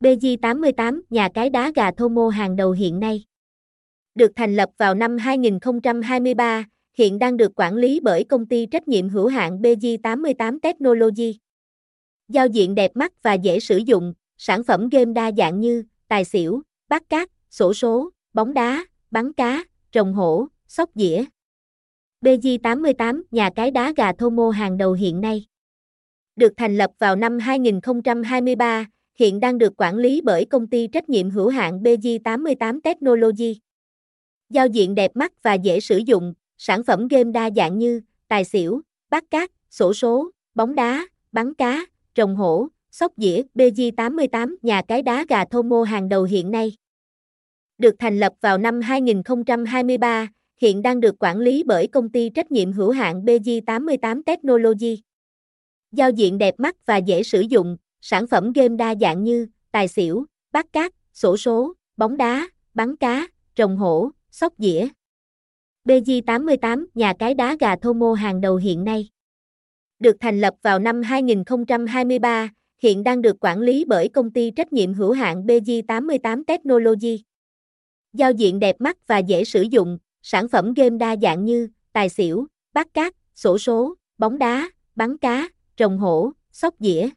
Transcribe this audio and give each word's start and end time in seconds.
BG88, 0.00 1.00
nhà 1.10 1.28
cái 1.34 1.50
đá 1.50 1.72
gà 1.74 1.90
Thomo 1.90 2.28
hàng 2.28 2.56
đầu 2.56 2.72
hiện 2.72 3.00
nay. 3.00 3.24
Được 4.14 4.30
thành 4.36 4.56
lập 4.56 4.68
vào 4.78 4.94
năm 4.94 5.16
2023, 5.18 6.64
hiện 6.98 7.18
đang 7.18 7.36
được 7.36 7.52
quản 7.56 7.76
lý 7.76 8.00
bởi 8.00 8.24
công 8.24 8.46
ty 8.46 8.66
trách 8.66 8.88
nhiệm 8.88 9.08
hữu 9.08 9.26
hạn 9.26 9.58
BG88 9.62 10.58
Technology. 10.62 11.38
Giao 12.28 12.46
diện 12.46 12.74
đẹp 12.74 12.90
mắt 12.94 13.22
và 13.22 13.34
dễ 13.34 13.60
sử 13.60 13.76
dụng, 13.76 14.14
sản 14.38 14.64
phẩm 14.64 14.88
game 14.88 15.12
đa 15.12 15.32
dạng 15.32 15.60
như 15.60 15.84
tài 16.08 16.24
xỉu, 16.24 16.62
bát 16.88 17.02
cát, 17.08 17.28
sổ 17.50 17.74
số, 17.74 18.10
bóng 18.32 18.54
đá, 18.54 18.84
bắn 19.10 19.32
cá, 19.32 19.64
trồng 19.92 20.14
hổ, 20.14 20.46
sóc 20.68 20.90
dĩa. 20.94 21.24
BG88, 22.20 23.22
nhà 23.30 23.50
cái 23.56 23.70
đá 23.70 23.92
gà 23.96 24.12
Thomo 24.12 24.50
hàng 24.50 24.76
đầu 24.76 24.92
hiện 24.92 25.20
nay. 25.20 25.46
Được 26.36 26.52
thành 26.56 26.76
lập 26.76 26.90
vào 26.98 27.16
năm 27.16 27.38
2023, 27.38 28.86
hiện 29.14 29.40
đang 29.40 29.58
được 29.58 29.72
quản 29.76 29.96
lý 29.96 30.20
bởi 30.24 30.44
công 30.44 30.66
ty 30.66 30.86
trách 30.86 31.08
nhiệm 31.08 31.30
hữu 31.30 31.48
hạn 31.48 31.82
BG88 31.82 32.80
Technology. 32.80 33.60
Giao 34.50 34.66
diện 34.66 34.94
đẹp 34.94 35.10
mắt 35.14 35.42
và 35.42 35.54
dễ 35.54 35.80
sử 35.80 35.96
dụng, 35.96 36.34
sản 36.58 36.84
phẩm 36.84 37.08
game 37.08 37.32
đa 37.32 37.50
dạng 37.56 37.78
như 37.78 38.00
tài 38.28 38.44
xỉu, 38.44 38.80
bát 39.10 39.24
cát, 39.30 39.50
sổ 39.70 39.94
số, 39.94 40.30
bóng 40.54 40.74
đá, 40.74 41.06
bắn 41.32 41.54
cá, 41.54 41.86
trồng 42.14 42.36
hổ, 42.36 42.68
sóc 42.90 43.12
dĩa, 43.16 43.42
BG88, 43.54 44.56
nhà 44.62 44.82
cái 44.82 45.02
đá 45.02 45.24
gà 45.28 45.44
Thomo 45.44 45.82
hàng 45.82 46.08
đầu 46.08 46.24
hiện 46.24 46.50
nay. 46.50 46.76
Được 47.78 47.94
thành 47.98 48.18
lập 48.18 48.32
vào 48.40 48.58
năm 48.58 48.80
2023, 48.80 50.28
hiện 50.60 50.82
đang 50.82 51.00
được 51.00 51.14
quản 51.18 51.38
lý 51.38 51.62
bởi 51.66 51.86
công 51.86 52.08
ty 52.08 52.30
trách 52.30 52.52
nhiệm 52.52 52.72
hữu 52.72 52.90
hạn 52.90 53.24
BG88 53.24 54.22
Technology. 54.22 55.02
Giao 55.92 56.10
diện 56.10 56.38
đẹp 56.38 56.54
mắt 56.58 56.86
và 56.86 56.96
dễ 56.96 57.22
sử 57.22 57.40
dụng, 57.40 57.76
sản 58.00 58.26
phẩm 58.26 58.52
game 58.52 58.76
đa 58.76 58.94
dạng 59.00 59.24
như 59.24 59.46
tài 59.72 59.88
xỉu, 59.88 60.24
bát 60.52 60.72
cát, 60.72 60.92
sổ 61.12 61.36
số, 61.36 61.72
bóng 61.96 62.16
đá, 62.16 62.48
bắn 62.74 62.96
cá, 62.96 63.26
rồng 63.56 63.76
hổ, 63.76 64.10
sóc 64.30 64.52
dĩa. 64.58 64.88
BG88, 65.84 66.86
nhà 66.94 67.14
cái 67.18 67.34
đá 67.34 67.56
gà 67.60 67.76
thô 67.76 67.92
mô 67.92 68.12
hàng 68.12 68.40
đầu 68.40 68.56
hiện 68.56 68.84
nay. 68.84 69.08
Được 69.98 70.16
thành 70.20 70.40
lập 70.40 70.54
vào 70.62 70.78
năm 70.78 71.02
2023, 71.02 72.48
hiện 72.82 73.04
đang 73.04 73.22
được 73.22 73.36
quản 73.40 73.60
lý 73.60 73.84
bởi 73.84 74.08
công 74.08 74.30
ty 74.30 74.50
trách 74.50 74.72
nhiệm 74.72 74.94
hữu 74.94 75.12
hạn 75.12 75.46
BG88 75.46 76.44
Technology. 76.44 77.24
Giao 78.12 78.32
diện 78.32 78.58
đẹp 78.58 78.76
mắt 78.78 79.06
và 79.06 79.18
dễ 79.18 79.44
sử 79.44 79.62
dụng, 79.62 79.98
sản 80.22 80.48
phẩm 80.48 80.74
game 80.74 80.98
đa 80.98 81.16
dạng 81.22 81.44
như 81.44 81.68
tài 81.92 82.08
xỉu, 82.08 82.46
bát 82.72 82.94
cát, 82.94 83.14
sổ 83.34 83.58
số, 83.58 83.94
bóng 84.18 84.38
đá, 84.38 84.70
bắn 84.96 85.18
cá, 85.18 85.48
rồng 85.78 85.98
hổ, 85.98 86.32
sóc 86.52 86.74
dĩa. 86.78 87.08